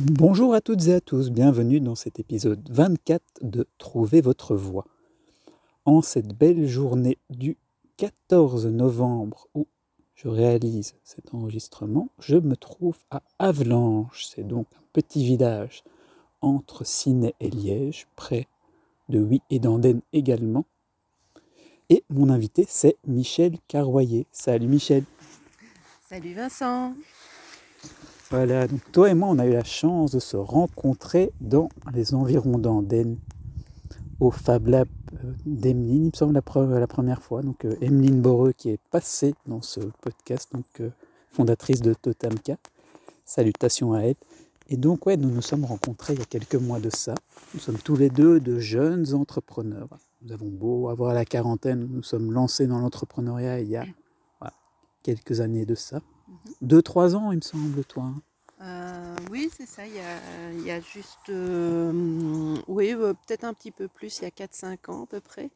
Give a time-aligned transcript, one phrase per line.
[0.00, 4.86] Bonjour à toutes et à tous, bienvenue dans cet épisode 24 de Trouver votre voix.
[5.84, 7.56] En cette belle journée du
[7.96, 9.66] 14 novembre où
[10.14, 14.26] je réalise cet enregistrement, je me trouve à Avalanche.
[14.32, 15.82] C'est donc un petit village
[16.42, 18.46] entre Ciney et Liège, près
[19.08, 20.64] de Huy et d'Andenne également.
[21.90, 24.26] Et mon invité, c'est Michel Carroyer.
[24.30, 25.02] Salut Michel.
[26.08, 26.94] Salut Vincent.
[28.30, 32.12] Voilà, donc toi et moi, on a eu la chance de se rencontrer dans les
[32.12, 33.16] environs d'Andenne,
[34.20, 37.40] au Fab Lab euh, d'Emeline, il me semble, la, première fois.
[37.40, 40.90] Donc, euh, Emeline Boreux qui est passée dans ce podcast, donc euh,
[41.32, 42.56] fondatrice de Totamka.
[43.24, 44.16] Salutations à elle.
[44.68, 47.14] Et donc, ouais, nous nous sommes rencontrés il y a quelques mois de ça.
[47.54, 49.88] Nous sommes tous les deux de jeunes entrepreneurs.
[50.20, 53.86] Nous avons beau avoir la quarantaine, nous sommes lancés dans l'entrepreneuriat il y a
[55.02, 56.02] quelques années de ça.
[56.60, 58.12] Deux, trois ans, il me semble, toi.
[58.60, 59.86] Euh, oui, c'est ça.
[59.86, 59.94] Il
[60.64, 64.90] y a, juste, euh, oui, euh, peut-être un petit peu plus, il y a 4-5
[64.90, 65.50] ans à peu près,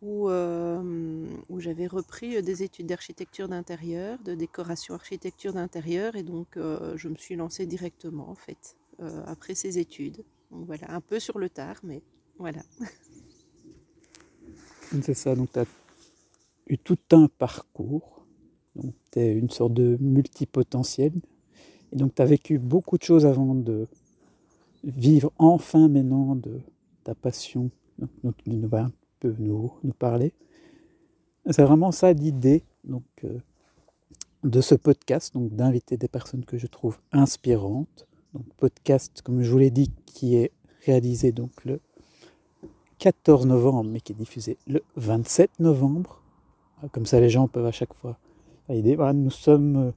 [0.00, 7.08] où, où j'avais repris des études d'architecture d'intérieur, de décoration architecture d'intérieur, et donc je
[7.08, 8.76] me suis lancée directement, en fait,
[9.26, 10.24] après ces études.
[10.50, 12.02] Donc voilà, un peu sur le tard, mais
[12.38, 12.62] voilà.
[15.02, 15.66] C'est ça, donc tu as
[16.66, 18.19] eu tout un parcours
[18.82, 21.12] donc tu es une sorte de multipotentiel.
[21.92, 23.86] Et donc tu as vécu beaucoup de choses avant de
[24.84, 26.60] vivre enfin maintenant de
[27.04, 27.70] ta passion.
[28.24, 30.32] Donc nous, va un peu nous, nous parler.
[31.50, 32.62] C'est vraiment ça l'idée
[33.24, 33.38] euh,
[34.44, 38.06] de ce podcast, donc d'inviter des personnes que je trouve inspirantes.
[38.34, 40.52] Donc podcast, comme je vous l'ai dit, qui est
[40.84, 41.80] réalisé donc le
[42.98, 46.22] 14 novembre, mais qui est diffusé le 27 novembre.
[46.92, 48.18] Comme ça, les gens peuvent à chaque fois
[48.70, 49.92] nous sommes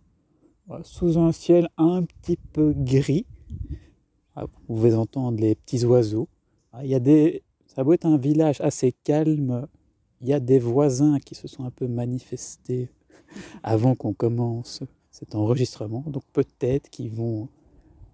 [0.71, 3.25] euh, sous un ciel un petit peu gris.
[4.35, 6.27] Ah, vous pouvez entendre les petits oiseaux.
[6.71, 9.67] Ah, il y a des, ça doit être un village assez calme.
[10.21, 12.89] Il y a des voisins qui se sont un peu manifestés
[13.63, 14.81] avant qu'on commence
[15.11, 16.03] cet enregistrement.
[16.07, 17.49] Donc peut-être qu'ils vont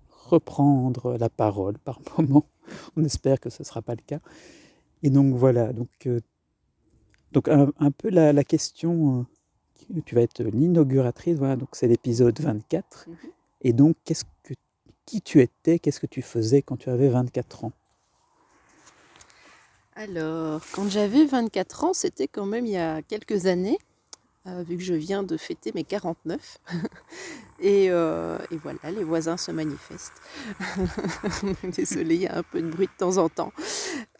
[0.09, 2.45] reprendre la parole par moment.
[2.97, 4.19] On espère que ce ne sera pas le cas.
[5.03, 6.19] Et donc voilà, donc, euh,
[7.31, 9.23] donc un, peu la, la question euh,
[10.05, 13.05] tu vas être l'inauguratrice, voilà, donc c'est l'épisode 24.
[13.07, 13.15] Mhm.
[13.61, 14.53] Et donc, qu'est-ce que,
[15.05, 17.71] qui tu étais, qu'est-ce que tu faisais quand tu avais 24 ans?
[19.95, 23.77] Alors, quand j'avais 24 ans, c'était quand même il y a quelques années.
[24.47, 26.59] Euh, vu que je viens de fêter mes 49.
[27.61, 30.13] Euh, et, voilà, les voisins se manifestent.
[31.63, 33.51] Désolée, il y a un peu de bruit de temps en temps.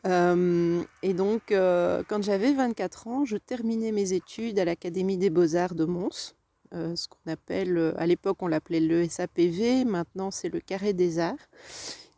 [0.07, 5.75] Euh, et donc, quand j'avais 24 ans, je terminais mes études à l'Académie des Beaux-Arts
[5.75, 6.35] de Mons.
[6.71, 11.49] ce qu'on appelle, à l'époque on l'appelait le SAPV, maintenant c'est le Carré des Arts.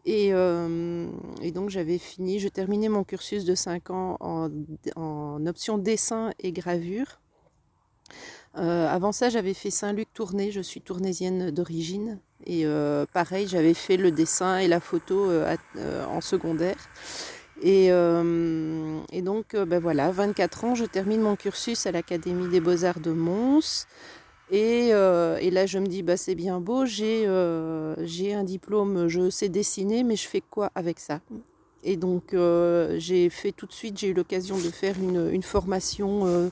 [0.06, 6.52] Et, donc j'avais fini, je terminais mon cursus de 5 ans en, option dessin et
[6.52, 7.22] gravure
[8.58, 10.52] euh, avant ça, j'avais fait Saint-Luc tournée.
[10.52, 12.20] Je suis tournésienne d'origine.
[12.46, 15.56] Et euh, pareil, j'avais fait le dessin et la photo euh,
[16.06, 16.78] en secondaire.
[17.62, 17.92] Et,
[19.22, 23.88] donc, ben voilà, 24 ans, je termine mon cursus à l'Académie des Beaux-Arts de Mons.
[24.52, 30.04] Et, là, je me dis, bah, c'est bien beau, j'ai un diplôme, je sais dessiner,
[30.04, 31.22] mais je fais quoi avec ça?
[31.84, 32.36] Et donc,
[32.98, 36.52] j'ai fait tout de suite, j'ai eu l'occasion de faire une, formation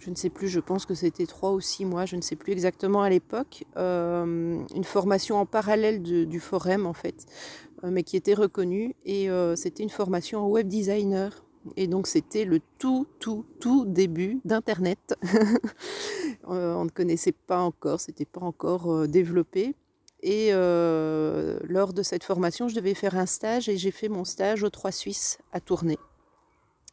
[0.00, 2.36] je ne sais plus, je pense que c'était trois ou six mois, je ne sais
[2.36, 8.02] plus exactement à l'époque, euh, une formation en parallèle du forum en fait, euh, mais
[8.02, 11.44] qui était reconnue et euh, c'était une formation en web designer.
[11.76, 15.14] Et donc c'était le tout, tout, tout début d'Internet.
[16.44, 19.74] on ne connaissait pas encore, c'était pas encore développé.
[20.22, 24.62] Et lors de cette formation, je devais faire un stage et j'ai fait mon stage
[24.62, 25.98] aux Trois Suisses à Tournai.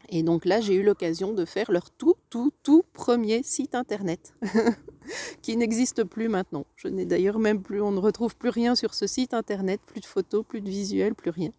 [0.10, 4.34] Et donc là, j'ai eu l'occasion de faire leur tout, tout, tout premier site internet,
[5.42, 6.66] qui n'existe plus maintenant.
[6.76, 10.02] Je n'ai d'ailleurs même plus, on ne retrouve plus rien sur ce site internet, plus
[10.02, 11.52] de photos, plus de visuels, plus rien.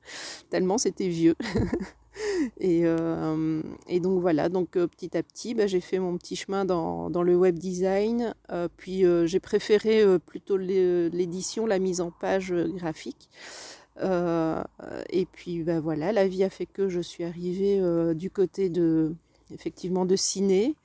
[0.51, 1.37] Tellement c'était vieux.
[2.65, 6.65] Euh, et, donc voilà, donc euh, petit à petit, bah, j'ai fait mon petit chemin
[6.65, 8.35] dans, le web design.
[8.51, 13.29] Euh, puis j'ai préféré plutôt l'édition, la mise en page graphique.
[14.03, 14.63] Euh,
[15.11, 18.69] et puis ben voilà, la vie a fait que je suis arrivée euh, du côté
[18.69, 19.15] de
[19.53, 20.77] effectivement de ciné.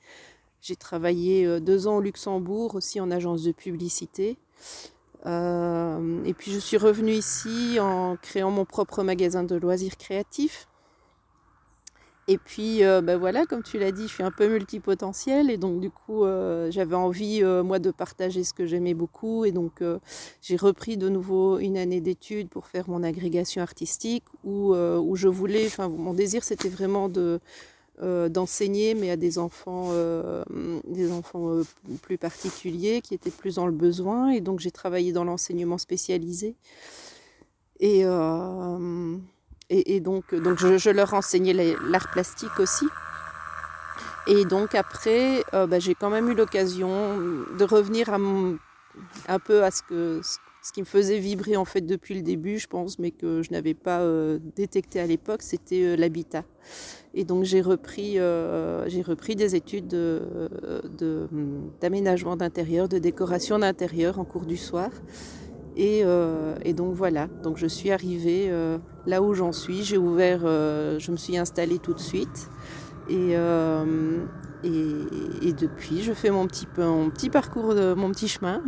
[0.60, 4.36] J'ai travaillé euh, deux ans au Luxembourg aussi en agence de publicité.
[5.26, 10.68] et puis je suis revenue ici en créant mon propre magasin de loisirs créatifs.
[12.26, 15.58] Et puis, euh, ben voilà, comme tu l'as dit, je suis un peu multipotentiel et
[15.58, 19.52] donc du coup, euh, j'avais envie, euh, moi, de partager ce que j'aimais beaucoup et
[19.52, 19.82] donc
[20.40, 25.28] j'ai repris de nouveau une année d'études pour faire mon agrégation artistique où, où je
[25.28, 27.40] voulais, enfin, mon désir, c'était vraiment de
[28.28, 29.92] d'enseigner, mais à des enfants,
[30.84, 31.60] des enfants
[32.02, 36.56] plus particuliers qui étaient plus dans le besoin et donc j'ai travaillé dans l'enseignement spécialisé.
[37.78, 38.04] Et
[39.74, 41.52] et, donc, donc je, leur enseignais
[41.88, 42.86] l'art plastique aussi.
[44.26, 46.88] Et donc après, euh, bah, j'ai quand même eu l'occasion
[47.58, 49.82] de revenir un peu à ce,
[50.72, 53.74] qui me faisait vibrer en fait depuis le début, je pense, mais que je n'avais
[53.74, 56.44] pas euh, détecté à l'époque, c'était euh, l'habitat.
[57.12, 59.94] Et donc j'ai repris, j'ai repris des études
[61.80, 64.90] d'aménagement d'intérieur, de décoration d'intérieur en cours du soir.
[65.78, 69.82] Euh, et, donc voilà, donc je suis arrivée euh, là où j'en suis.
[69.82, 72.48] J'ai ouvert, euh, je me suis installée tout de suite.
[73.08, 73.32] Et,
[74.62, 78.62] et, depuis, je fais mon petit, mon petit parcours, mon petit chemin.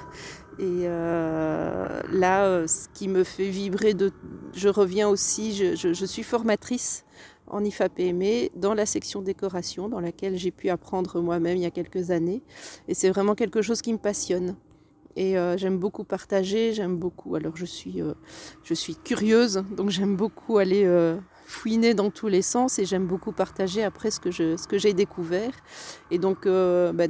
[0.60, 3.96] et là, ce qui me fait vibrer,
[4.54, 7.04] je reviens aussi, je, je suis formatrice
[7.48, 11.72] en IFAPME dans la section décoration dans laquelle j'ai pu apprendre moi-même il y a
[11.72, 12.44] quelques années.
[12.86, 14.54] Et c'est vraiment quelque chose qui me passionne.
[15.16, 17.34] Et euh, j'aime beaucoup partager, j'aime beaucoup.
[17.36, 18.14] Alors je suis, euh,
[18.64, 23.06] je suis curieuse, donc j'aime beaucoup aller euh, fouiner dans tous les sens et j'aime
[23.06, 25.52] beaucoup partager après ce que, je, ce que j'ai découvert.
[26.10, 27.04] Et donc bah,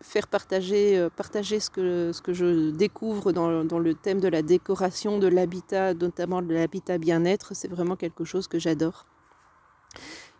[0.00, 5.18] faire partager, partager ce, que, ce que je découvre dans, le thème de la décoration,
[5.18, 9.06] de l'habitat, notamment de l'habitat bien-être, c'est vraiment quelque chose que j'adore.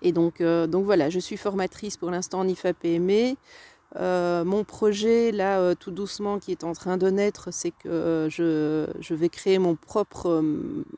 [0.03, 3.37] Et donc, donc voilà, je suis formatrice pour l'instant en IFA-PME.
[3.97, 7.89] Euh, mon projet, là, euh, tout doucement, qui est en train de naître, c'est que
[7.89, 10.43] euh, je, vais créer mon propre,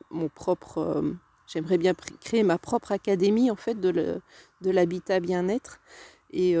[0.09, 1.03] mon propre
[1.47, 4.21] j'aimerais bien créer ma propre académie, en fait, de
[4.61, 5.79] l'habitat bien-être.
[6.31, 6.53] Et,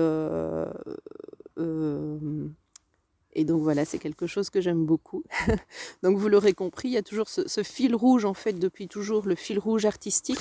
[3.33, 5.23] et donc voilà, c'est quelque chose que j'aime beaucoup.
[6.03, 8.87] donc vous l'aurez compris, il y a toujours ce, ce, fil rouge, en fait, depuis
[8.87, 10.39] toujours, le fil rouge artistique,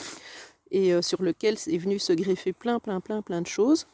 [0.70, 3.86] et sur lequel est venu se greffer plein, plein, plein, plein de choses.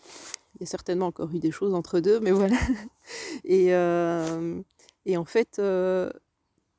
[0.55, 2.57] Il y a certainement encore eu des choses entre deux, mais voilà.
[3.45, 4.61] Et, euh,
[5.07, 6.11] et en fait, euh,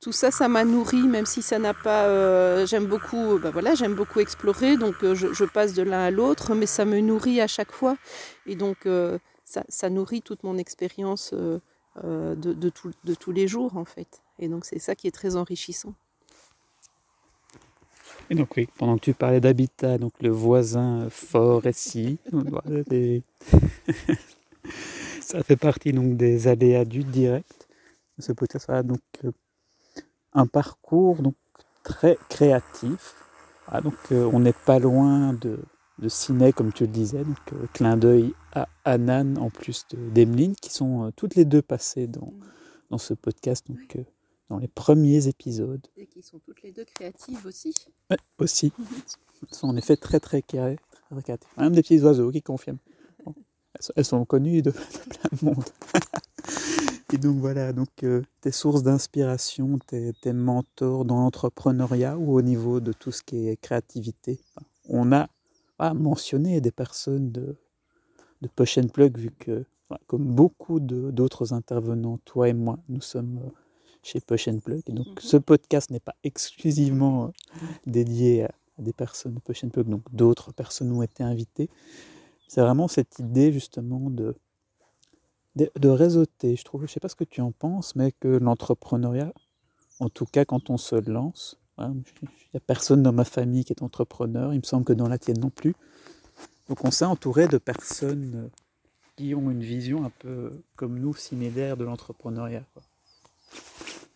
[0.00, 2.04] tout ça, ça m'a nourri, même si ça n'a pas.
[2.06, 6.54] Euh, j'aime beaucoup, bah voilà, j'aime beaucoup explorer, donc je, passe de l'un à l'autre,
[6.54, 7.96] mais ça me nourrit à chaque fois.
[8.46, 8.88] Et donc,
[9.44, 11.60] ça, ça, nourrit toute mon expérience de,
[12.34, 12.54] de,
[13.04, 14.22] de tous les jours, en fait.
[14.38, 15.94] Et donc, c'est ça qui est très enrichissant.
[18.30, 22.18] Et donc oui, pendant que tu parlais d'habitat, donc le voisin fort ici,
[25.20, 27.68] ça fait partie donc des aléas du direct.
[28.18, 29.32] Ce podcast voilà, donc euh,
[30.32, 31.34] un parcours donc
[31.82, 33.14] très créatif.
[33.68, 35.58] Ah, donc euh, on n'est pas loin de,
[35.98, 40.54] de ciné comme tu le disais, donc euh, clin d'œil à Anan en plus d'Emeline
[40.56, 42.32] qui sont toutes les deux passées dans,
[42.90, 43.66] dans ce podcast.
[43.68, 43.96] Donc
[44.48, 45.86] dans les premiers épisodes.
[45.96, 47.74] Et qui sont toutes les deux créatives aussi.
[48.10, 48.72] Oui, aussi.
[49.42, 51.48] Elles sont en effet très très, créatives.
[51.58, 52.78] Même des petits oiseaux qui confirment.
[53.94, 55.64] elles sont connues de, plein de monde.
[57.12, 62.42] Et donc voilà, donc euh, tes sources d'inspiration, tes, tes, mentors dans l'entrepreneuriat ou au
[62.42, 64.40] niveau de tout ce qui est créativité.
[64.88, 65.28] On a
[65.94, 67.56] mentionné des personnes de,
[68.40, 69.64] de Push and Plug, vu que,
[70.06, 73.50] comme beaucoup d'autres intervenants, toi et moi, nous sommes euh,
[74.04, 74.82] chez Push and Plug.
[74.88, 75.14] donc, mhm.
[75.18, 77.28] ce podcast n'est pas exclusivement euh,
[77.86, 81.70] dédié à, des personnes Push and Plug, donc d'autres personnes ont été invitées.
[82.48, 84.36] C'est vraiment cette idée, justement, de,
[85.56, 86.56] de, réseauter.
[86.56, 89.32] Je trouve, je sais pas ce que tu en penses, mais que l'entrepreneuriat,
[90.00, 93.72] en tout cas quand on se lance, il n'y a personne dans ma famille qui
[93.72, 95.74] est entrepreneur, il me semble que dans la tienne non plus.
[96.68, 98.48] Donc on s'est entouré de personnes euh,
[99.16, 102.64] qui ont une vision un peu comme nous, similaire de l'entrepreneuriat.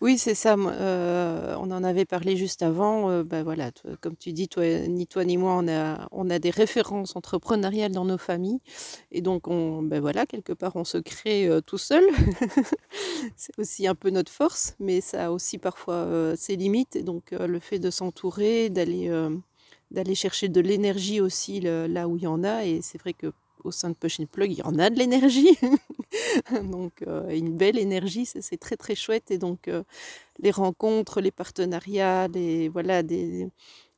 [0.00, 0.54] Oui, c'est ça.
[0.54, 3.10] Euh, on en avait parlé juste avant.
[3.10, 6.38] Euh, bah, voilà, comme tu dis, toi, ni toi ni moi, on a, on a
[6.38, 8.60] des références entrepreneuriales dans nos familles.
[9.10, 12.04] Et donc, on, bah, voilà, quelque part, on se crée euh, tout seul.
[13.36, 16.94] c'est aussi un peu notre force, mais ça a aussi parfois ses limites.
[16.94, 19.10] Et donc, le fait de s'entourer, d'aller
[19.90, 22.64] d'aller chercher de l'énergie aussi là où il y en a.
[22.64, 23.32] Et c'est vrai que
[23.64, 25.58] au sein de Push and Plug, il y en a de l'énergie.
[26.62, 29.30] donc, euh, une belle énergie, c'est très très chouette.
[29.30, 29.82] Et donc, euh,
[30.38, 33.02] les rencontres, les partenariats, les, voilà,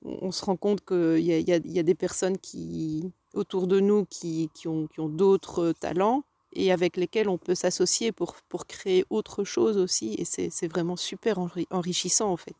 [0.03, 4.07] on se rend compte qu'il y a, y, a, des personnes qui, autour de nous
[4.07, 9.45] qui, qui ont, d'autres talents et avec lesquels on peut s'associer pour, pour créer autre
[9.45, 10.15] chose aussi.
[10.19, 11.39] Et c'est vraiment super
[11.71, 12.57] enrichissant en fait.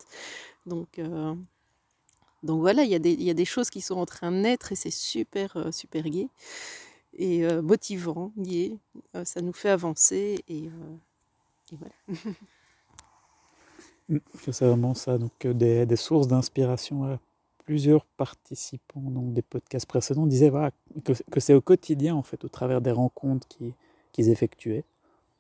[0.67, 1.35] Donc, euh,
[2.43, 4.31] Donc voilà, il y, a des, il y a des choses qui sont en train
[4.31, 6.29] de naître et c'est super, super gai
[7.15, 8.79] et euh, motivant, gai.
[9.17, 10.65] Euh, ça nous fait avancer et,
[11.73, 11.95] et voilà.
[14.09, 14.19] Mm,
[14.51, 17.17] c'est vraiment ça, donc des, des sources d'inspiration.
[17.65, 20.73] Plusieurs participants donc, des podcasts précédents disaient voilà,
[21.05, 23.47] que, que c'est au quotidien, en fait, au travers des rencontres
[24.11, 24.83] qu'ils effectuaient,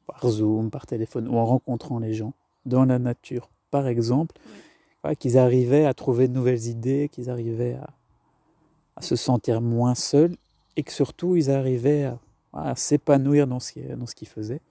[0.06, 2.32] par Zoom, par téléphone, ou en rencontrant les gens,
[2.64, 4.36] dans la nature, par exemple,
[5.18, 7.90] qu'ils arrivaient à trouver de nouvelles idées, qu'ils arrivaient à,
[8.96, 10.36] à, se sentir moins seuls,
[10.80, 12.18] et que surtout, ils arrivaient à,
[12.54, 13.74] à s'épanouir dans ce
[14.14, 14.62] qu'ils faisaient.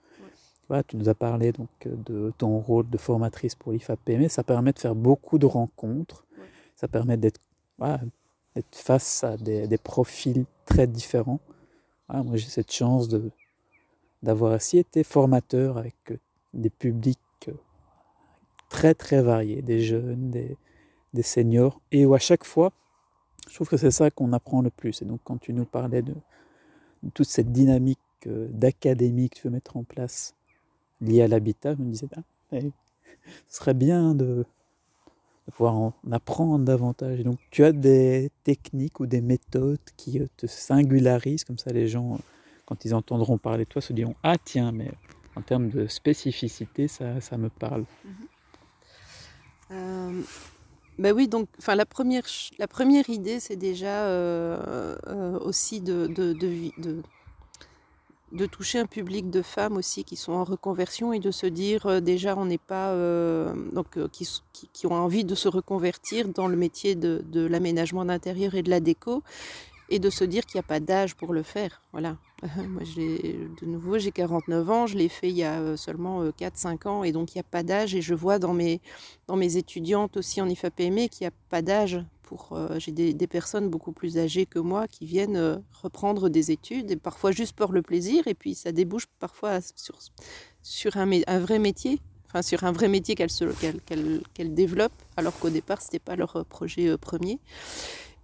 [0.68, 4.28] Voilà, tu nous as parlé donc de ton rôle de formatrice pour l'IFAPM.
[4.28, 6.26] Ça permet de faire beaucoup de rencontres.
[6.36, 6.46] Ouais.
[6.76, 7.40] Ça permet d'être
[7.78, 8.00] voilà,
[8.72, 11.40] face à des, des, profils très différents.
[12.08, 13.30] Voilà, moi, j'ai cette chance de,
[14.24, 16.14] d'avoir aussi été formateur avec
[16.56, 17.52] des publics
[18.68, 20.58] très très variés, des jeunes, des,
[21.14, 22.72] des seniors, et où à chaque fois,
[23.50, 25.02] je trouve que c'est ça qu'on apprend le plus.
[25.02, 26.14] Et donc quand tu nous parlais de,
[27.14, 30.36] toute cette dynamique d'académie que tu veux mettre en place
[31.02, 32.62] liée à l'habitat, je me disais, ah, ce
[33.48, 34.46] serait bien de,
[35.52, 37.20] pouvoir en apprendre davantage.
[37.20, 41.88] Et donc tu as des techniques ou des méthodes qui te singularisent, comme ça les
[41.88, 42.20] gens,
[42.66, 44.92] quand ils entendront parler de toi, se diront, ah tiens, mais
[45.36, 47.82] en termes de spécificité, ça, ça me parle.
[47.82, 48.28] -hmm.
[49.72, 50.22] Euh,
[51.00, 52.24] ben oui, donc enfin, la, première,
[53.10, 56.06] idée, c'est déjà euh, euh, aussi de,
[58.52, 62.00] toucher un public de femmes aussi qui sont en reconversion et de se dire euh,
[62.02, 62.94] déjà on n'est pas
[63.72, 68.62] donc qui, ont envie de se reconvertir dans le métier de, de l'aménagement d'intérieur et
[68.62, 69.24] de la déco
[69.90, 72.18] et de se dire qu'il n'y a pas d'âge pour le faire voilà.
[72.70, 77.04] Moi de nouveau j'ai 49 ans je l'ai fait il y a seulement 4-5 ans
[77.04, 78.82] et donc il n'y a pas d'âge et je vois dans mes
[79.28, 82.02] dans mes étudiantes aussi en IFAPME qu'il n'y a pas d'âge
[82.52, 86.92] euh, j'ai des, personnes beaucoup plus âgées que moi qui viennent euh, reprendre des études
[86.92, 89.60] et parfois juste pour le plaisir et puis ça débouche parfois
[90.64, 95.38] sur, un, vrai métier enfin sur un vrai métier qu'elles qu qu qu développent alors
[95.40, 97.40] qu'au départ c'était pas leur projet euh, premier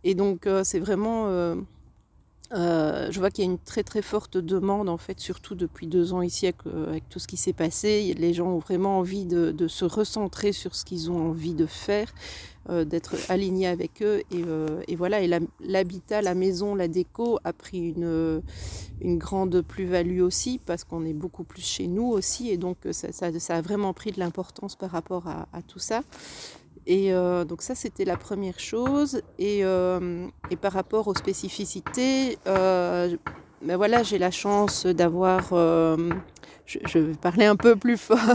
[0.06, 1.56] et donc euh, c'est vraiment euh,
[2.54, 5.88] euh, je vois qu'il y a une très très forte demande en fait surtout depuis
[5.88, 8.14] deux ans ici avec, tout ce qui s'est passé.
[8.16, 12.14] Les gens ont vraiment envie de, se recentrer sur ce qu'ils ont envie de faire
[12.70, 14.22] d'être alignés avec eux.
[14.88, 15.22] Et, voilà.
[15.22, 18.42] Et l'habitat la, maison la déco a pris une,
[19.18, 22.52] grande plus-value aussi parce qu'on est beaucoup plus chez nous aussi.
[22.52, 23.10] Et donc ça,
[23.50, 26.04] a vraiment pris de l'importance par rapport à tout ça
[26.88, 29.22] et euh, donc ça, c'était la première chose.
[29.40, 33.16] Et, euh, et, par rapport aux spécificités, euh,
[33.62, 35.50] ben voilà, j'ai la chance d'avoir...
[35.54, 36.12] Euh,
[36.66, 38.18] je, je, vais parler un peu plus fort.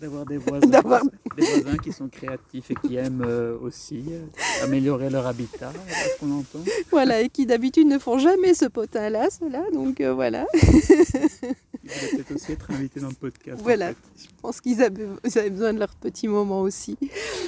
[0.00, 5.08] D'avoir des, voisins, des voisins qui sont créatifs et qui aiment euh, aussi euh, améliorer
[5.10, 6.58] leur habitat, ce qu'on entend.
[6.90, 10.44] Voilà, et qui d'habitude ne font jamais ce potin-là, cela, donc voilà.
[11.84, 13.60] Ils peut-être aussi être invités dans le podcast.
[13.62, 13.96] Voilà, en fait.
[14.16, 16.96] je pense qu'ils avaient, avaient, besoin de leur petit moment aussi.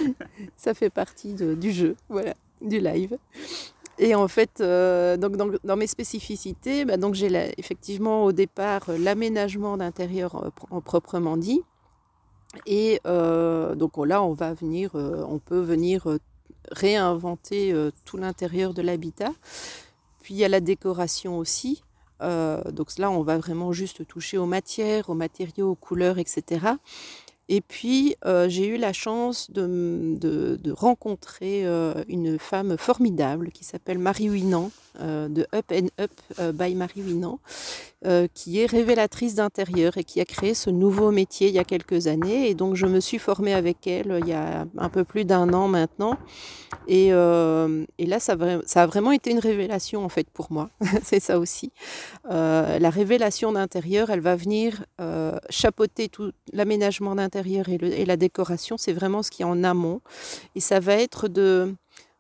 [0.57, 3.17] Ça fait partie de, du jeu, voilà, du live.
[3.99, 8.91] Et en fait, euh, donc dans, dans, mes spécificités, bah, donc j'ai effectivement au départ
[8.99, 11.63] l'aménagement d'intérieur euh, en proprement dit.
[12.67, 16.07] Et euh, donc là, on va venir, euh, on peut venir
[16.71, 19.33] réinventer euh, tout l'intérieur de l'habitat.
[20.23, 21.83] Puis il y a la décoration aussi.
[22.23, 26.67] Euh, donc là, on va vraiment juste toucher aux matières, aux matériaux, aux couleurs, etc.
[27.49, 33.65] Et puis, euh, j'ai eu la chance de, de, rencontrer euh, une femme formidable qui
[33.65, 34.71] s'appelle Marie Winan,
[35.01, 37.39] euh, de Up and Up by Marie Winan,
[38.35, 42.07] qui est révélatrice d'intérieur et qui a créé ce nouveau métier il y a quelques
[42.07, 42.49] années.
[42.49, 45.53] Et donc, je me suis formée avec elle il y a un peu plus d'un
[45.55, 46.19] an maintenant.
[46.87, 48.37] Et, et là, ça,
[48.67, 50.69] ça, a vraiment été une révélation, en fait, pour moi.
[51.03, 51.73] C'est ça aussi.
[52.29, 54.85] La révélation d'intérieur, elle va venir
[55.49, 58.77] chapeauter tout l'aménagement d'intérieur et, la décoration.
[58.79, 60.01] C'est vraiment ce qui est en amont.
[60.55, 61.75] Et ça va être de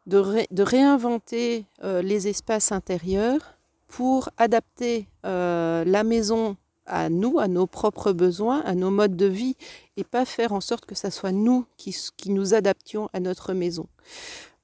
[0.06, 3.56] de, de réinventer euh, les espaces intérieurs
[3.88, 6.56] pour adapter euh, la maison
[6.86, 9.56] à nous, à nos propres besoins, à nos modes de vie,
[9.96, 11.94] et pas faire en sorte que ça soit nous qui
[12.28, 13.86] nous adaptions à notre maison.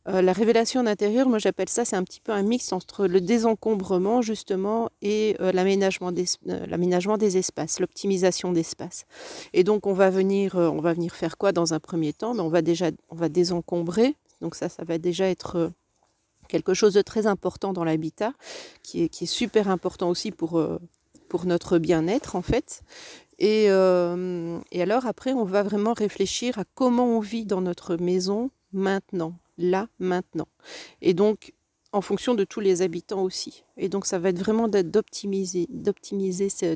[0.09, 3.21] Euh, la révélation d'intérieur, moi j'appelle ça, c'est un petit peu un mix entre le
[3.21, 9.05] désencombrement justement et euh, l'aménagement des, euh, des espaces, l'optimisation d'espace.
[9.53, 12.33] Et donc on va venir, on va venir faire quoi dans un premier temps?
[12.33, 15.71] Mais on va déjà, on va désencombrer, donc ça, ça va déjà être
[16.49, 18.33] quelque chose de très important dans l'habitat,
[18.83, 20.61] qui est, qui est super important aussi pour,
[21.29, 22.83] pour notre bien-être en fait.
[23.39, 28.51] Et, et alors après, on va vraiment réfléchir à comment on vit dans notre maison
[28.73, 30.49] maintenant là, maintenant.
[31.03, 31.53] Et donc,
[31.93, 33.65] en fonction de tous les habitants aussi.
[33.77, 35.69] Et donc, ça va être vraiment d'optimiser,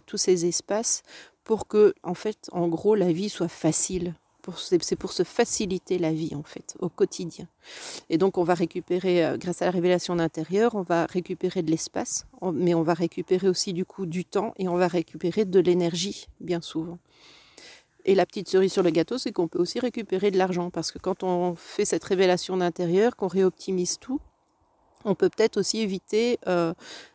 [0.06, 1.02] tous ces espaces
[1.44, 4.14] pour que, en fait, en gros, la vie soit facile.
[4.58, 7.46] C'est pour se faciliter la vie, en fait, au quotidien.
[8.10, 11.70] Et donc, on va récupérer, euh, grâce à la révélation d'intérieur, on va récupérer de
[11.70, 15.60] l'espace, mais on va récupérer aussi, du coup, du temps et on va récupérer de
[15.60, 16.98] l'énergie, bien souvent.
[18.04, 20.92] Et la petite cerise sur le gâteau, c'est qu'on peut aussi récupérer de l'argent, parce
[20.92, 24.20] que quand on fait cette révélation d'intérieur, qu'on réoptimise tout,
[25.04, 26.72] on peut peut-être aussi éviter euh,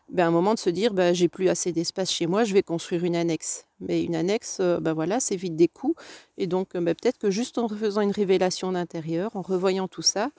[0.10, 2.64] ben, un moment de se dire ben, j'ai plus assez d'espace chez moi, je vais
[2.64, 3.66] construire une annexe.
[3.80, 5.96] Mais une annexe, euh, ben voilà, c'est vite des coûts.
[6.38, 10.30] Et donc ben, peut-être que juste en faisant une révélation d'intérieur, en revoyant tout ça,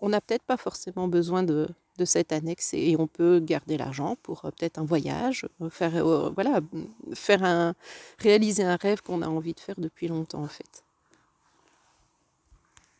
[0.00, 1.68] on n'a peut-être pas forcément besoin de,
[2.04, 6.60] cette annexe et, on peut garder l'argent pour euh, peut-être un voyage, faire, voilà,
[7.14, 7.74] faire un,
[8.18, 10.84] réaliser un rêve qu'on a envie de faire depuis longtemps en fait.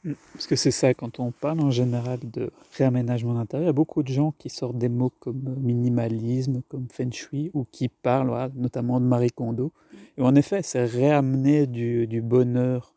[0.05, 0.13] Mm.
[0.33, 3.73] Parce que c'est ça, quand on parle en général de réaménagement d'intérieur, il y a
[3.73, 8.51] beaucoup de gens qui sortent des mots comme minimalisme, comme feng shui, ou qui parlent
[8.55, 9.73] notamment de Marie Kondo.
[10.17, 12.95] Et en effet, c'est réamener du, du bonheur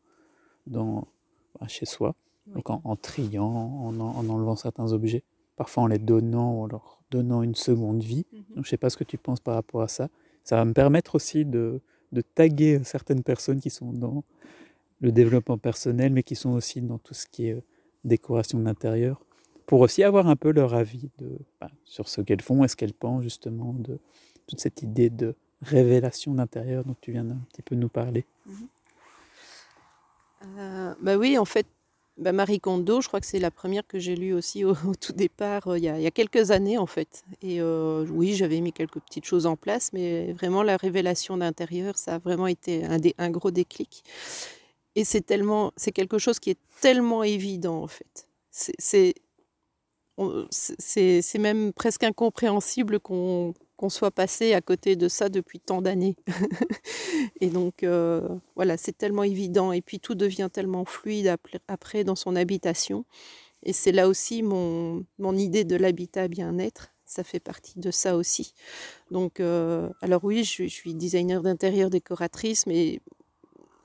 [0.67, 1.07] dans,
[1.67, 2.15] chez soi,
[2.47, 5.23] donc en, triant, en, en, enlevant certains objets,
[5.55, 8.25] parfois en les donnant ou en leur donnant une seconde vie.
[8.31, 10.09] Donc, je ne sais pas ce que tu penses par rapport à ça.
[10.43, 11.81] Ça va me permettre aussi de,
[12.11, 14.23] de taguer certaines personnes qui sont dans
[15.01, 17.63] le développement personnel, mais qui sont aussi dans tout ce qui est euh,
[18.03, 19.21] décoration d'intérieur,
[19.65, 22.75] pour aussi avoir un peu leur avis de, ben, sur ce qu'elles font et ce
[22.75, 23.99] qu'elles pensent justement de
[24.47, 28.25] toute cette idée de révélation d'intérieur dont tu viens d'un petit peu nous parler.
[28.45, 28.67] Mhm.
[30.57, 31.67] Euh, bah oui, en fait,
[32.17, 35.13] bah Marie Kondo, je crois que c'est la première que j'ai lue aussi au, tout
[35.13, 37.23] départ, euh, il, y a, quelques années en fait.
[37.41, 42.15] Et oui, j'avais mis quelques petites choses en place, mais vraiment la révélation d'intérieur, ça
[42.15, 44.03] a vraiment été un, un gros déclic.
[44.95, 48.27] Et c'est tellement, c'est quelque chose qui est tellement évident en fait.
[48.51, 49.13] C'est,
[50.49, 56.15] c'est, même presque incompréhensible qu'on, qu'on soit passé à côté de ça depuis tant d'années.
[57.41, 58.21] et donc euh,
[58.55, 59.71] voilà, c'est tellement évident.
[59.71, 61.35] Et puis tout devient tellement fluide
[61.67, 63.05] après dans son habitation.
[63.63, 66.91] Et c'est là aussi mon, mon idée de l'habitat bien-être.
[67.05, 68.53] Ça fait partie de ça aussi.
[69.09, 73.01] Donc, euh, alors oui, je, je suis designer d'intérieur, décoratrice, mais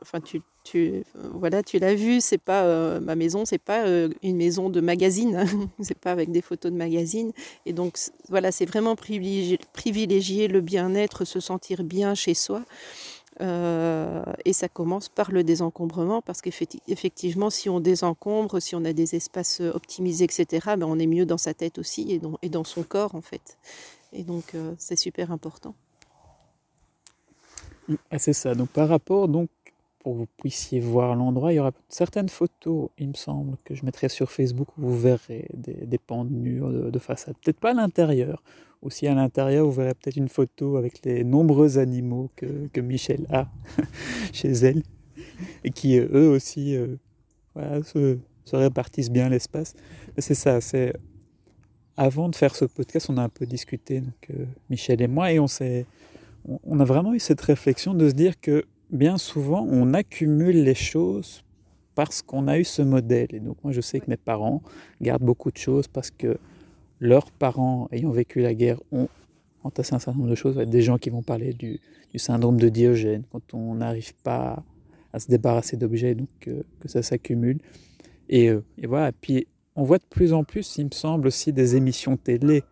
[0.07, 4.37] enfin, tu, voilà, tu l'as vu, c'est pas euh, ma maison, c'est pas euh, une
[4.37, 5.45] maison de magazine,
[5.81, 7.33] c'est pas avec des photos de magazine.
[7.67, 12.63] Et donc voilà, c'est vraiment privilégier, le bien-être, se sentir bien chez soi.
[13.43, 18.95] Euh, et ça commence par le désencombrement, parce qu'effectivement, si on désencombre, si on a
[18.95, 20.47] des espaces optimisés, etc.,
[20.79, 23.21] ben on est mieux dans sa tête aussi et dans, et dans son corps, en
[23.21, 23.59] fait.
[24.13, 25.75] Et donc, c'est super important.
[28.11, 28.55] Ah, c'est ça.
[28.55, 29.51] Donc, par rapport donc,
[30.07, 31.53] pour que vous puissiez voir l'endroit.
[31.53, 34.97] Il y aura certaines photos, il me semble, que je mettrai sur Facebook où vous
[34.97, 37.35] verrez des, des pans de murs, de, façade.
[37.43, 38.41] Peut-être pas à l'intérieur.
[38.83, 43.27] Aussi à l'intérieur, vous verrez peut-être une photo avec les nombreux animaux que, que Michel
[43.33, 43.49] a
[44.33, 44.85] chez elle
[45.65, 46.95] et qui, euh, eux aussi, euh,
[47.83, 49.75] se, se, répartissent bien l'espace.
[50.19, 50.93] C'est ça, c'est...
[51.97, 55.41] Avant de faire ce podcast, on a un peu discuté, euh, Michel et moi, et
[55.41, 55.47] on.
[56.63, 60.75] On a vraiment eu cette réflexion de se dire que bien souvent, on accumule les
[60.75, 61.43] choses
[61.95, 63.29] parce qu'on a eu ce modèle.
[63.31, 64.63] Et donc moi, je sais que mes parents
[65.01, 66.37] gardent beaucoup de choses parce que
[67.01, 69.09] leurs parents, ayant vécu la guerre, ont
[69.65, 70.55] entassé un certain nombre de choses.
[70.57, 71.81] Il y a des gens qui vont parler du,
[72.17, 74.65] syndrome de Diogène, quand on n'arrive pas
[75.13, 77.59] à se débarrasser d'objets, donc euh, que ça s'accumule.
[78.31, 81.53] Et, euh, et, voilà, puis on voit de plus en plus, il me semble, aussi
[81.53, 82.65] des émissions télé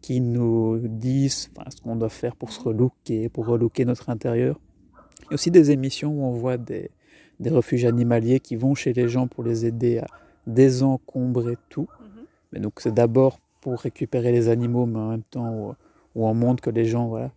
[0.00, 4.58] qui nous disent ce qu'on doit faire pour se relooker, pour relooker notre intérieur.
[5.22, 6.90] Il y a aussi des émissions où on voit des,
[7.38, 10.06] des, refuges animaliers qui vont chez les gens pour les aider à
[10.46, 11.88] désencombrer tout.
[12.00, 12.24] Mhm.
[12.52, 15.76] Mais donc c'est d'abord pour récupérer les animaux, mais en même temps
[16.14, 17.30] où, on montre que les gens voilà,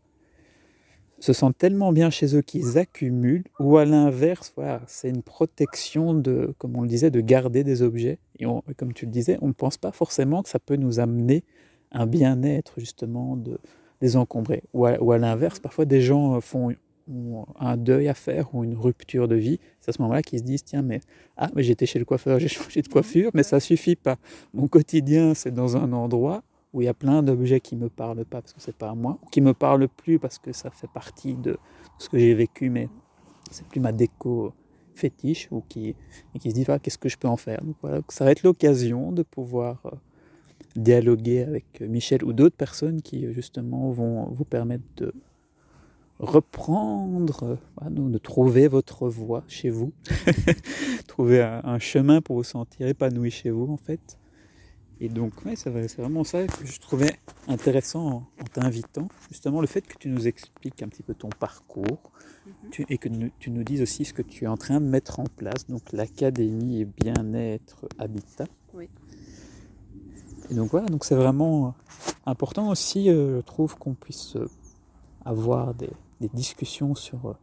[1.19, 6.13] se sentent tellement bien chez eux qu'ils accumulent, ou à l'inverse, voilà, c'est une protection
[6.13, 8.19] de, comme on le disait, de garder des objets.
[8.39, 11.43] Et comme tu le disais, on ne pense pas forcément que ça peut nous amener
[11.91, 13.59] un bien-être justement de
[14.01, 14.63] désencombrer.
[14.73, 16.71] Ou à, ou à l'inverse, parfois des gens font
[17.07, 20.39] ou un deuil à faire ou une rupture de vie, c'est à ce moment-là qu'ils
[20.39, 21.01] se disent tiens mais
[21.37, 24.17] ah mais j'étais chez le coiffeur, j'ai changé de coiffure, mais ça suffit pas.
[24.53, 28.25] Mon quotidien c'est dans un endroit où il y a plein d'objets qui me parlent
[28.25, 30.71] pas parce que c'est pas à moi, ou qui me parlent plus parce que ça
[30.71, 31.57] fait partie de
[31.99, 32.89] ce que j'ai vécu, mais
[33.51, 34.53] c'est plus ma déco
[34.95, 35.95] fétiche ou qui
[36.35, 37.63] et qui se dit ah, qu'est-ce que je peux en faire?
[37.63, 39.91] Donc voilà, ça va être l'occasion de pouvoir euh,
[40.75, 45.13] dialoguer avec Michel ou d'autres personnes qui justement vont vous permettre de
[46.19, 47.57] reprendre,
[47.89, 49.91] de trouver votre voie chez vous,
[51.07, 54.17] trouver un, chemin pour vous sentir épanoui chez vous en fait.
[54.99, 57.11] Et donc, ouais, c'est vraiment ça que je trouvais
[57.49, 59.09] intéressant en, en t'invitant.
[59.29, 62.11] Justement, le fait que tu nous expliques un petit peu ton parcours
[62.45, 62.69] Mhm.
[62.71, 65.19] tu- et que tu nous dises aussi ce que tu es en train de mettre
[65.19, 65.67] en place.
[65.67, 68.47] Donc, l'Académie Bien-être Habitat.
[68.73, 68.89] Oui.
[70.51, 71.73] Et donc, voilà, donc c'est vraiment
[72.25, 74.35] important aussi, euh, je trouve, qu'on puisse
[75.25, 75.89] avoir des,
[76.21, 77.33] des discussions sur euh,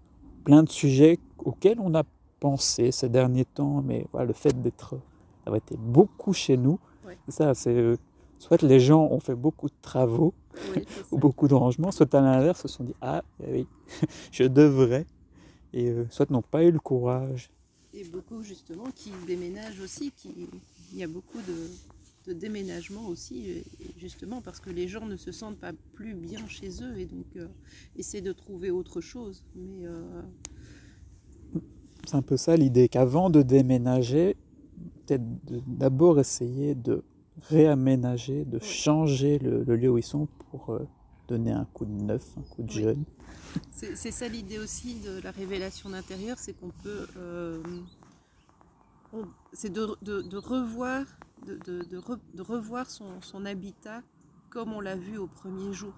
[0.45, 2.03] plein de sujets auxquels on a
[2.41, 4.97] pensé ces derniers temps, mais voilà, le fait d'être,
[5.45, 7.17] d'avoir été beaucoup chez nous, Ouais.
[7.29, 7.97] ça, c'est euh,
[8.39, 10.33] soit les gens ont fait beaucoup de travaux
[10.77, 13.67] Oui, ou beaucoup de rangements, soit à l'inverse se sont dit ah eh oui,
[14.33, 15.07] je devrais,
[15.73, 17.51] et euh, soit n'ont pas eu le courage.
[17.93, 20.31] Et beaucoup justement qui déménagent aussi, qui...
[20.93, 21.55] il y a beaucoup de,
[22.27, 23.65] de déménagements aussi, et
[23.97, 27.27] justement parce que les gens ne se sentent pas plus bien chez eux et donc
[27.37, 27.49] euh,
[27.97, 29.45] essaient de trouver autre chose.
[29.55, 30.23] Mais euh,
[32.07, 34.37] C'est un peu ça l'idée qu'avant de déménager,
[35.07, 35.25] peut-être
[35.67, 37.03] d'abord essayer de
[37.43, 38.61] réaménager, de Ouais.
[38.61, 40.81] changer le, le lieu où ils sont pour euh,
[41.29, 43.05] donner un coup de neuf, un coup de jeune.
[43.73, 47.07] c'est ça l'idée aussi de la révélation d'intérieur, c'est qu'on peut...
[47.17, 47.63] euh,
[49.53, 51.05] c'est de, de- de revoir,
[51.47, 54.03] de, de- de re- de revoir son, son habitat
[54.51, 55.95] comme on l'a vu au premier jour.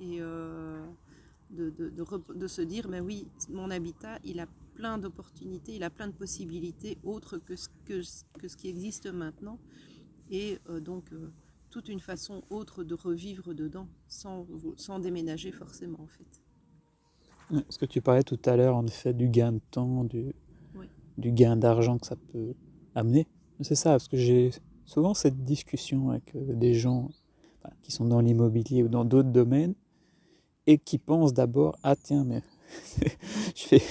[0.00, 0.84] Et euh,
[1.50, 6.12] de, se dire, mais oui, mon habitat, il a plein d'opportunités, il a plein de
[6.12, 9.58] possibilités autres que ce, que, ce- que ce qui existe maintenant.
[10.30, 11.30] Et euh, donc, euh,
[11.70, 16.40] toute une façon autre de revivre dedans, sans, sans déménager forcément, en fait.
[17.50, 20.32] Parce que tu parlais tout à l'heure, en effet, du gain de temps, du,
[20.76, 20.86] Oui.
[21.18, 22.54] du gain d'argent que ça peut
[22.94, 23.26] amener.
[23.62, 24.52] C'est ça, parce que j'ai
[24.86, 27.10] souvent cette discussion avec euh, des gens
[27.82, 29.74] qui sont dans l'immobilier ou dans d'autres domaines
[30.66, 32.42] et qui pensent d'abord Ah, tiens, mais
[33.54, 33.82] je, vais,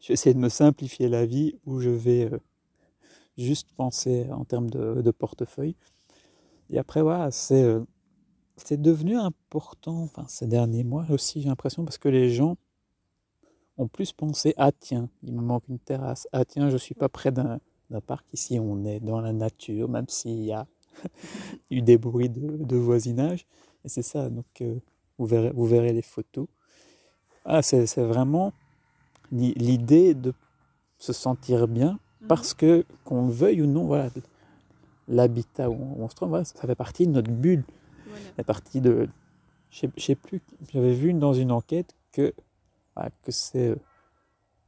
[0.00, 2.38] je vais essayer de me simplifier la vie ou je vais euh,
[3.36, 5.74] juste penser en termes de, portefeuille.
[6.70, 7.80] Et après, voilà, c'est euh,
[8.56, 12.56] c'est devenu important enfin, ces derniers mois aussi, j'ai l'impression, parce que les gens
[13.78, 17.08] ont plus pensé ah tiens il me manque une terrasse ah tiens je suis pas
[17.08, 20.66] près d'un d'un parc ici on est dans la nature même s'il y a
[21.70, 23.46] eu des bruits de, de voisinage
[23.84, 24.76] et c'est ça donc euh,
[25.18, 26.46] vous verrez vous verrez les photos
[27.44, 28.52] ah c'est c'est vraiment
[29.32, 30.32] l'i- l'idée de
[30.98, 34.10] se sentir bien parce que qu'on le veuille ou non voilà
[35.06, 37.64] l'habitat où on, on se trouve voilà, ça fait partie de notre bulle
[38.06, 38.20] Voilà.
[38.36, 39.08] la partie de.
[39.70, 40.40] Je sais, sais plus,
[40.72, 42.32] j'avais vu dans une enquête que,
[42.96, 43.76] ah, que c'est euh,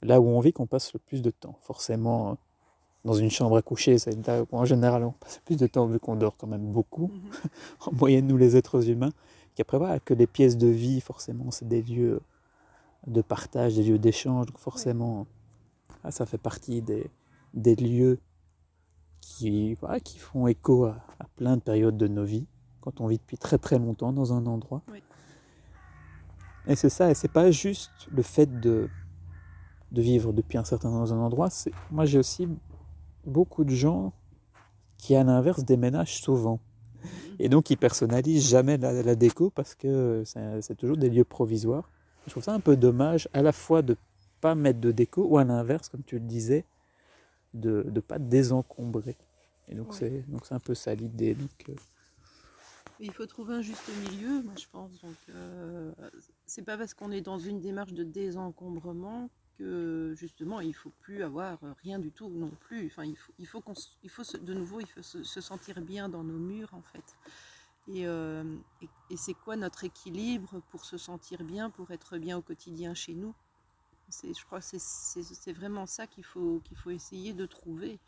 [0.03, 1.57] là où on vit qu'on passe le plus de temps.
[1.63, 2.37] Forcément,
[3.05, 5.87] dans une chambre à coucher, c'est là où en général on passe plus de temps
[5.87, 7.21] vu qu'on dort quand même beaucoup, Mhm.
[7.87, 9.13] en moyenne nous les êtres humains.
[9.55, 12.21] Qu'après, voilà, que les pièces de vie, forcément, c'est des lieux
[13.07, 15.27] de partage, des lieux d'échange, donc forcément,
[16.05, 17.11] ah, ça fait partie des,
[17.55, 18.19] des lieux
[19.21, 22.47] qui, voilà, qui font écho à, à plein de périodes de nos vies
[22.81, 24.83] quand on vit depuis très très longtemps dans un endroit.
[26.67, 28.89] Et c'est ça, et c'est pas juste le fait de,
[29.93, 31.49] de vivre depuis un certain temps dans un endroit.
[31.91, 32.49] Moi j'ai aussi
[33.25, 34.13] beaucoup de gens
[34.99, 36.61] qui à l'inverse déménagent souvent.
[37.39, 41.91] Et donc ils personnalisent jamais la, la déco parce que c'est, toujours des lieux provisoires.
[42.27, 43.97] Je trouve ça un peu dommage à la fois de
[44.41, 46.65] pas mettre de déco ou à l'inverse, comme tu le disais,
[47.55, 49.17] de ne pas désencombrer.
[49.69, 49.89] Et donc
[50.29, 51.35] donc c'est un peu ça l'idée.
[51.35, 51.75] Donc, euh,
[52.99, 55.01] Il faut trouver un juste milieu, moi je pense.
[55.01, 55.93] Donc, euh,
[56.45, 59.31] c'est pas parce qu'on est dans une démarche de désencombrement
[60.15, 62.87] justement il faut plus avoir rien du tout non plus.
[62.87, 63.63] Enfin, il faut, il faut
[64.03, 67.17] il faut de nouveau, il faut se, se sentir bien dans nos murs en fait.
[67.89, 68.45] Et, euh,
[68.83, 72.95] et, et c'est quoi notre équilibre pour se sentir bien, pour être bien au quotidien
[72.95, 73.35] chez nous?
[74.23, 77.99] Je crois que c'est, vraiment ça qu'il faut, qu'il faut essayer de trouver.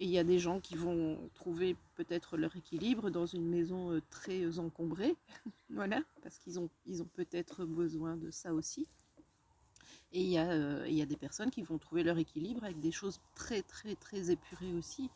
[0.00, 3.92] Et il y a des gens qui vont trouver peut-être leur équilibre dans une maison
[3.92, 5.14] euh, très euh, encombrée,
[5.70, 8.88] voilà, parce qu'ils ont, ils ont peut-être besoin de ça aussi.
[10.12, 12.64] Et il y, a, euh, il y a des personnes qui vont trouver leur équilibre
[12.64, 15.08] avec des choses très très très épurées aussi.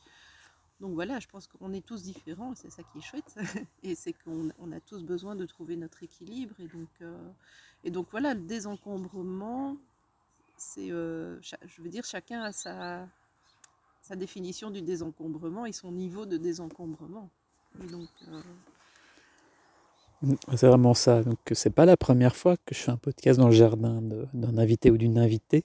[0.81, 3.37] Donc voilà, je pense qu'on est tous différents, c'est ça qui est chouette,
[3.83, 6.55] et c'est qu'on on a tous besoin de trouver notre équilibre.
[6.59, 9.77] Et donc, euh, voilà, le désencombrement,
[10.57, 13.09] c'est, euh, je veux dire, chacun a sa,
[14.17, 17.31] définition du désencombrement et son niveau de désencombrement.
[17.83, 18.09] Et donc,
[20.55, 21.23] C'est vraiment ça.
[21.23, 24.59] Donc c'est pas la première fois que je fais un podcast dans le jardin d'un
[24.59, 25.65] invité ou d'une invitée.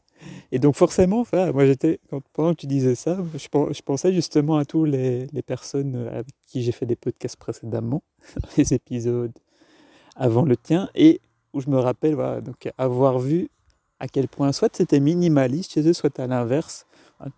[0.51, 1.99] Et donc forcément, moi j'étais
[2.33, 6.33] pendant que tu disais ça, je, pen- je pensais justement à tous les, personnes avec
[6.47, 8.03] qui j'ai fait des podcasts précédemment,
[8.57, 9.31] les épisodes
[10.15, 11.21] avant le tien, et
[11.53, 13.49] où je me rappelle donc avoir vu
[13.99, 16.85] à quel point soit c'était minimaliste chez eux, soit à l'inverse,
[17.19, 17.29] hein,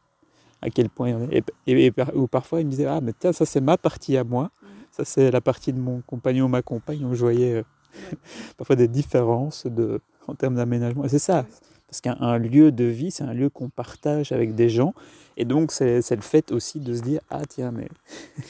[0.62, 1.28] à quel point
[1.68, 4.52] et, ou parfois ils me disaient ah mais tiens ça c'est ma partie à moi.
[4.92, 7.64] Ça, c'est la partie de mon compagnon ou ma compagne où je voyais euh,
[8.58, 11.06] parfois des différences de, en termes d'aménagement.
[11.06, 11.46] Et c'est ça,
[11.88, 14.94] parce qu'un lieu de vie, c'est un lieu qu'on partage avec des gens.
[15.38, 17.88] Et donc, c'est le fait aussi de se dire Ah, tiens, mais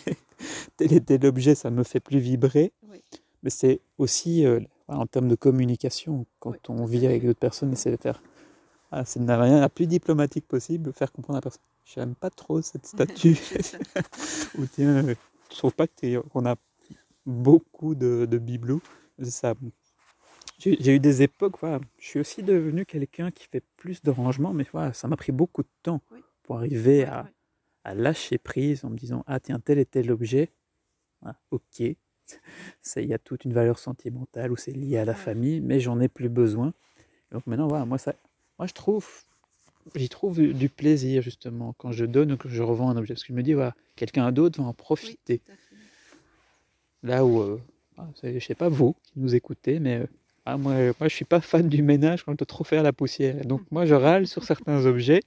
[0.77, 2.71] tel et tel objet, ça me fait plus vibrer.
[3.43, 7.91] Mais c'est aussi, euh, en termes de communication, quand on vit avec d'autres personnes, c'est
[7.91, 8.21] de faire
[8.91, 11.62] ah, c'est rien la plus diplomatique possible, faire comprendre à la personne.
[11.86, 13.39] J'aime pas trop cette statue.
[14.58, 15.06] Ou tiens,
[15.51, 16.55] je trouve pas qu'on a
[17.25, 18.81] beaucoup de, de bibelots.
[19.23, 19.53] Ça.
[20.57, 24.53] J'ai eu des époques, voilà, je suis aussi devenu quelqu'un qui fait plus de rangement,
[24.53, 26.01] mais voilà, ça m'a pris beaucoup de temps
[26.43, 27.27] pour arriver à,
[27.83, 30.51] à, lâcher prise en me disant Ah, tiens, tel et tel objet,
[31.49, 31.97] ok, il
[32.95, 36.07] y a toute une valeur sentimentale ou c'est lié à la famille, mais j'en ai
[36.07, 36.73] plus besoin.
[37.31, 38.13] Donc maintenant, voilà, moi, ça,
[38.59, 39.07] moi, je trouve,
[39.96, 43.13] j'y trouve du plaisir justement quand je donne ou que je revends un objet.
[43.13, 45.41] Parce que je me dis, voilà, quelqu'un d'autre va en profiter.
[47.04, 47.60] Là où, euh,
[47.98, 50.06] ah, je sais pas vous qui nous écoutez, mais euh,
[50.46, 52.94] ah, moi, moi, je suis pas fan du ménage quand on doit trop faire la
[52.94, 53.46] poussière.
[53.46, 55.22] donc, moi, je râle sur certains objets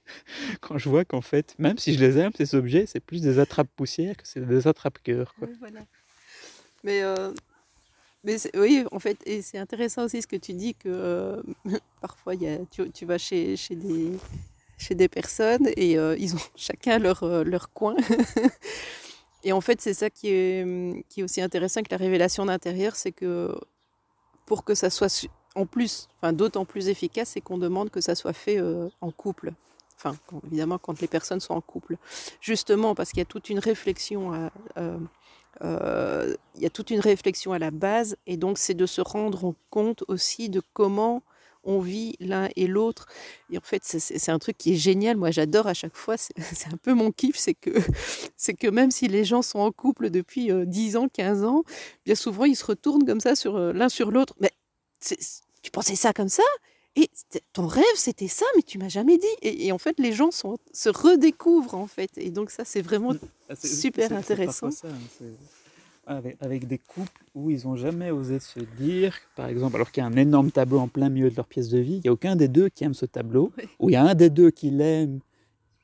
[0.61, 3.39] quand je vois qu'en fait, même si je les aime, ces objets, c'est plus des
[3.39, 5.33] attrapes-poussières que c'est des attrape-cœurs.
[5.59, 5.81] voilà.
[6.83, 7.31] Mais euh,
[8.25, 11.43] mais oui, en fait, et c'est intéressant aussi ce que tu dis que euh,
[12.01, 14.13] parfois y a, tu, vas chez, chez, des,
[14.79, 17.95] chez des personnes et euh, ils ont chacun leur, euh, leur coin.
[19.43, 22.95] et en fait, c'est ça qui est, qui est aussi intéressant avec la révélation d'intérieur,
[22.95, 23.55] c'est que
[24.47, 28.15] pour que ça soit en plus, enfin d'autant plus efficace, c'est qu'on demande que ça
[28.15, 28.59] soit fait
[29.01, 29.53] en couple.
[29.97, 30.15] Enfin,
[30.47, 31.95] évidemment, quand les personnes sont en couple.
[32.41, 34.51] Justement, parce qu'il y a toute une réflexion à
[35.63, 39.01] euh, il y a toute une réflexion à la base, et donc c'est de se
[39.01, 41.23] rendre compte aussi de comment
[41.65, 43.07] on vit l'un et l'autre.
[43.49, 45.17] Et en fait, c'est un truc qui est génial.
[45.17, 46.15] Moi, j'adore à chaque fois.
[46.17, 46.35] C'est
[46.71, 47.37] un peu mon kiff.
[47.37, 47.71] C'est que,
[48.59, 51.63] que même si les gens sont en couple depuis 10 euh, ans, 15 ans,
[52.05, 54.35] bien souvent, ils se retournent comme ça sur euh, l'un sur l'autre.
[54.39, 54.51] Mais
[55.61, 56.43] tu pensais ça comme ça?
[56.95, 57.09] Et
[57.51, 59.25] ton rêve, c'était ça, mais tu m'as jamais dit.
[59.41, 62.11] Et, en fait, les gens sont, se redécouvrent, en fait.
[62.17, 63.19] Et donc, ça, c'est vraiment mmh.
[63.49, 64.69] ah, super intéressant.
[66.07, 70.01] Hein, avec, des couples où ils n'ont jamais osé se dire, par exemple, alors qu'il
[70.01, 72.09] y a un énorme tableau en plein milieu de leur pièce de vie, il n'y
[72.09, 74.51] a aucun des deux qui aime ce tableau, ou il y a un des deux
[74.51, 75.19] qui l'aime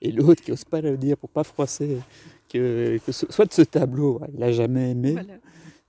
[0.02, 2.00] et l'autre qui n'ose pas le dire pour pas froisser
[2.50, 5.15] que, soit de ce tableau, il l'a jamais aimé,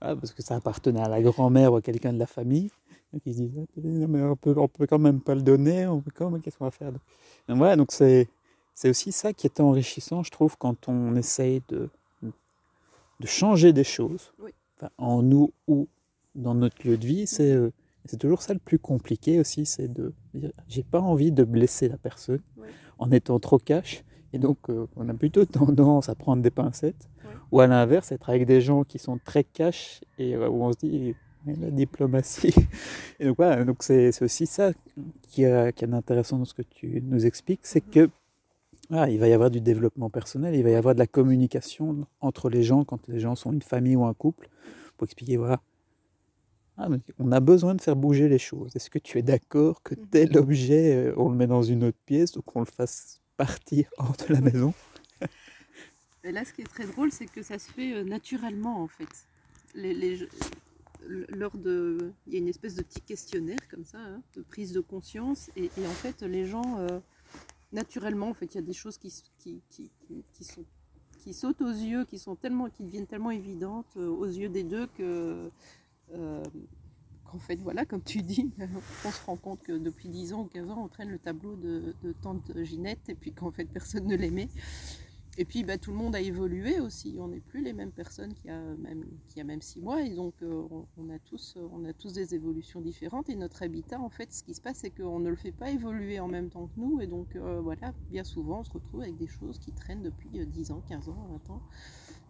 [0.01, 2.69] ah, parce que ça appartenait à la grand-mère ou à quelqu'un de la famille,
[3.13, 6.01] donc ils disent, ah, mais on peut, on peut quand même pas le donner, on
[6.01, 8.27] peut quand même, qu'est-ce qu'on va faire donc, voilà, donc c'est,
[8.73, 11.89] c'est aussi ça qui est enrichissant, je trouve, quand on essaye de,
[12.21, 14.33] de changer des choses
[14.97, 15.87] en nous ou
[16.35, 17.27] dans notre lieu de vie.
[17.27, 17.71] C'est, euh,
[18.05, 21.87] c'est toujours ça le plus compliqué aussi, c'est de dire, j'ai pas envie de blesser
[21.87, 22.41] la personne
[22.99, 24.03] en étant trop cash.
[24.33, 27.07] Et donc, euh, on a plutôt tendance à prendre des pincettes,
[27.51, 30.73] ou à l'inverse, être avec des gens qui sont très cash et euh, où on
[30.73, 31.15] se dit,
[31.59, 32.53] la diplomatie.
[33.19, 34.71] Et donc voilà, donc c'est aussi ça
[35.23, 38.09] qui est, qui est intéressant dans ce que tu nous expliques, c'est que
[38.91, 42.49] il va y avoir du développement personnel, il va y avoir de la communication entre
[42.49, 44.49] les gens quand les gens sont une famille ou un couple,
[44.97, 45.61] pour expliquer, voilà,
[46.77, 46.87] ah,
[47.19, 48.75] on a besoin de faire bouger les choses.
[48.75, 51.97] Est-ce que tu es d'accord que tel objet, euh, on le met dans une autre
[52.05, 54.73] pièce ou qu'on le fasse partir hors de la maison?
[56.23, 58.87] Et là, ce qui est très drôle, c'est que ça se fait euh, naturellement, en
[58.87, 59.27] fait.
[59.75, 60.27] Les, les,
[61.07, 64.73] lors de, il y a une espèce de petit questionnaire comme ça, hein, de prise
[64.73, 66.99] de conscience, et, en fait, les gens, euh,
[67.71, 69.09] naturellement, en fait, il y a des choses qui,
[71.33, 74.87] sautent aux yeux, qui sont tellement, qui deviennent tellement évidentes euh, aux yeux des deux
[74.87, 75.49] que,
[76.13, 76.43] euh,
[77.25, 78.51] qu'en fait, voilà, comme tu dis,
[79.05, 81.55] on se rend compte que depuis 10 ans ou 15 ans, on traîne le tableau
[81.55, 84.49] de tante Ginette, et puis qu'en fait, personne ne l'aimait.
[85.37, 87.17] Et puis bah, tout le monde a évolué aussi.
[87.19, 90.01] On n'est plus les mêmes personnes qu'il y a même, six mois.
[90.03, 90.63] Et donc euh,
[90.97, 93.29] on, a tous, des évolutions différentes.
[93.29, 95.71] Et notre habitat, en fait, ce qui se passe, c'est qu'on ne le fait pas
[95.71, 97.01] évoluer en même temps que nous.
[97.01, 100.29] Et donc euh, voilà, bien souvent, on se retrouve avec des choses qui traînent depuis
[100.29, 101.61] 10 euh, ans, 15 ans, 20 ans.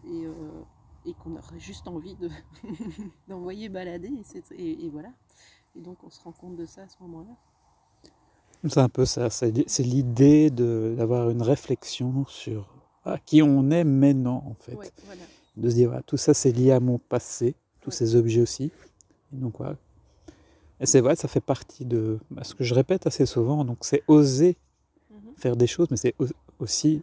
[0.05, 2.29] Et, qu'on aurait juste envie de,
[3.27, 4.09] d'envoyer balader.
[4.57, 5.11] Et, voilà.
[5.75, 7.35] Et donc on se rend compte de ça à ce moment-là.
[8.65, 12.72] C'est un peu ça, c'est l'idée d'avoir une réflexion sur
[13.05, 14.93] à qui on est maintenant, en fait.
[15.55, 18.71] De se dire, voilà, tout ça, c'est lié à mon passé, tous ces objets aussi.
[19.33, 19.75] Et donc, voilà.
[20.79, 23.63] Et c'est vrai, ça fait partie de bah, ce que je répète assez souvent.
[23.63, 24.57] Donc, c'est oser
[25.11, 25.35] mhm.
[25.37, 26.15] faire des choses, mais c'est
[26.59, 27.01] aussi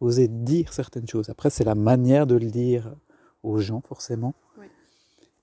[0.00, 1.28] oser dire certaines choses.
[1.28, 2.94] Après, c'est la manière de le dire
[3.42, 4.34] aux gens, forcément.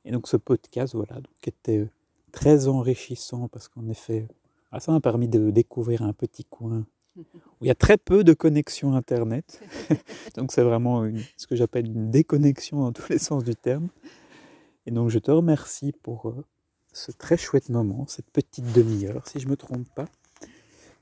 [0.05, 1.89] Et donc, ce podcast, voilà, donc, était
[2.31, 4.27] très enrichissant parce qu'en effet,
[4.71, 6.85] ah, ça m'a permis de découvrir un petit coin
[7.17, 7.23] où
[7.61, 9.61] il y a très peu de connexion Internet.
[10.35, 13.89] donc c'est vraiment ce que j'appelle une déconnexion dans tous les sens du terme.
[14.85, 16.45] Et donc je te remercie pour euh,
[16.93, 20.05] ce très chouette moment, cette petite demi-heure, si je ne me trompe pas.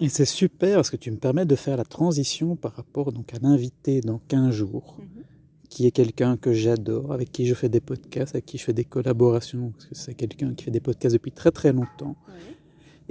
[0.01, 3.33] Et c'est super parce que tu me permets de faire la transition par rapport donc,
[3.35, 5.23] à l'invité dans 15 jours, mhm.
[5.69, 8.73] qui est quelqu'un que j'adore, avec qui je fais des podcasts, avec qui je fais
[8.73, 12.17] des collaborations, parce que c'est quelqu'un qui fait des podcasts depuis très très longtemps.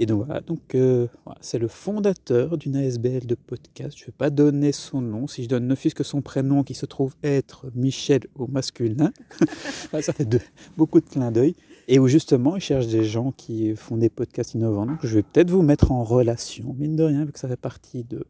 [0.02, 0.42] Et donc voilà,
[0.74, 1.06] euh,
[1.40, 3.96] c'est le fondateur d'une ASBL de podcast.
[3.96, 5.28] Je ne vais pas donner son nom.
[5.28, 9.12] Si je donne ne fût que son prénom qui se trouve être Michel au masculin,
[10.00, 10.28] ça fait
[10.76, 11.54] beaucoup de clins d'œil
[11.86, 14.86] et où justement ils cherchent des gens qui font des podcasts innovants.
[14.86, 17.54] Donc je vais peut-être vous mettre en relation, mine de rien, vu que ça fait
[17.54, 18.26] partie de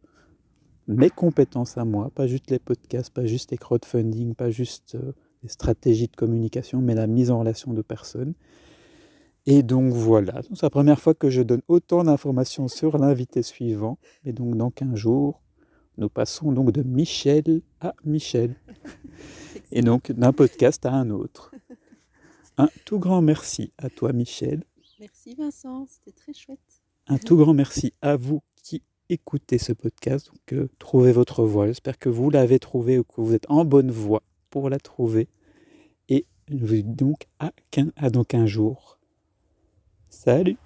[0.88, 5.12] mes compétences à moi, pas juste les podcasts, pas juste les crowdfunding, pas juste euh,
[5.42, 8.34] les stratégies de communication, mais la mise en relation de personnes.
[9.46, 13.98] Et donc voilà, c'est la première fois que je donne autant d'informations sur l'invité suivant.
[14.24, 15.42] Et donc dans 15 jours,
[15.98, 18.54] nous passons donc de Michel à Michel.
[19.72, 21.52] Et donc d'un podcast à un autre.
[22.58, 24.62] Un tout grand merci à toi, Michel.
[25.00, 25.86] Merci, Vincent.
[25.88, 26.60] C'était très chouette.
[27.08, 30.28] Un tout grand merci à vous qui écoutez ce podcast.
[30.28, 31.66] Donc, euh, trouvez votre voie.
[31.66, 35.28] J'espère que vous l'avez trouvé ou que vous êtes en bonne voie pour la trouver.
[36.08, 37.52] Et je vous dis donc à,
[37.96, 38.98] à donc un jour.
[40.12, 40.58] Salut